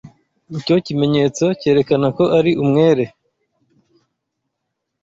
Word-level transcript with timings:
Icyo 0.57 0.75
kimenyetso 0.85 1.43
cyerekana 1.59 2.07
ko 2.17 2.23
ari 2.37 2.51
umwere. 2.63 3.03